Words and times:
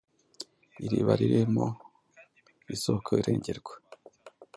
Iriba 0.85 1.13
ririmo, 1.19 1.65
isoko 2.75 3.09
irengerwa. 3.19 3.73